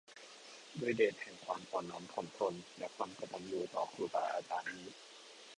[0.79, 4.87] ด้วยเดชแห่งความอ่อนน้อมถ่อมตนและความกตัญญูต่อครูบาอาจารย์นี้